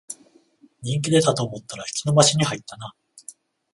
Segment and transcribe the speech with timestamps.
[0.81, 2.95] 人気出たと思ったら引き延ばしに入ったな